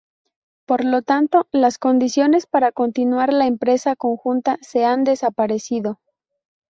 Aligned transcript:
Por 0.65 0.83
lo 0.83 1.03
tanto, 1.03 1.47
las 1.51 1.77
condiciones 1.77 2.47
para 2.47 2.71
continuar 2.71 3.31
la 3.33 3.45
empresa 3.45 3.95
conjunta 3.95 4.57
se 4.61 4.83
han 4.83 5.03
desaparecido. 5.03 5.99